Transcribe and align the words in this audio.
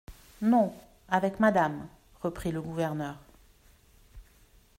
Non, 0.41 0.73
avec 1.09 1.39
madame, 1.39 1.87
reprit 2.23 2.51
le 2.51 2.59
gouverneur. 2.59 3.19